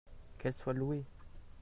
[0.39, 1.05] qu'elle soit louée.